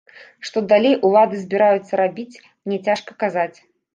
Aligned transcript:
Што 0.47 0.61
далей 0.71 0.95
улады 1.09 1.41
збіраюцца 1.43 1.93
рабіць, 2.03 2.39
мне 2.69 2.79
цяжка 2.87 3.19
казаць. 3.25 3.57